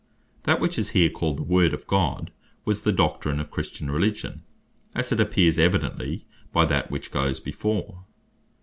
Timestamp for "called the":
1.11-1.43